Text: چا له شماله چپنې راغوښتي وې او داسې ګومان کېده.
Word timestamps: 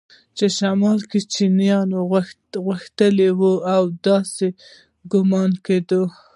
چا 0.37 0.45
له 0.49 0.53
شماله 0.57 1.03
چپنې 1.33 1.69
راغوښتي 1.91 3.27
وې 3.39 3.53
او 3.75 3.83
داسې 4.05 4.47
ګومان 5.11 5.51
کېده. 5.65 6.01